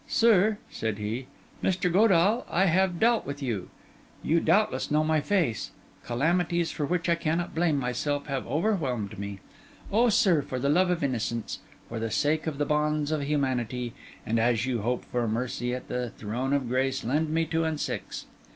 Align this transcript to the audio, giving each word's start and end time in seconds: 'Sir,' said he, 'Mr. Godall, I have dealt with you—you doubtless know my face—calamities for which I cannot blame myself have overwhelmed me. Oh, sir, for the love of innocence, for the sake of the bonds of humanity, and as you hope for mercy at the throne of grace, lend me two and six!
'Sir,' 0.07 0.57
said 0.71 0.97
he, 0.97 1.27
'Mr. 1.63 1.93
Godall, 1.93 2.43
I 2.49 2.65
have 2.65 2.99
dealt 2.99 3.23
with 3.23 3.39
you—you 3.43 4.39
doubtless 4.39 4.89
know 4.89 5.03
my 5.03 5.21
face—calamities 5.21 6.71
for 6.71 6.87
which 6.87 7.07
I 7.07 7.13
cannot 7.13 7.53
blame 7.53 7.77
myself 7.77 8.25
have 8.25 8.47
overwhelmed 8.47 9.19
me. 9.19 9.41
Oh, 9.91 10.09
sir, 10.09 10.41
for 10.41 10.57
the 10.57 10.69
love 10.69 10.89
of 10.89 11.03
innocence, 11.03 11.59
for 11.87 11.99
the 11.99 12.09
sake 12.09 12.47
of 12.47 12.57
the 12.57 12.65
bonds 12.65 13.11
of 13.11 13.21
humanity, 13.21 13.93
and 14.25 14.39
as 14.39 14.65
you 14.65 14.81
hope 14.81 15.05
for 15.05 15.27
mercy 15.27 15.71
at 15.75 15.87
the 15.87 16.09
throne 16.09 16.51
of 16.51 16.67
grace, 16.67 17.03
lend 17.03 17.29
me 17.29 17.45
two 17.45 17.63
and 17.63 17.79
six! 17.79 18.25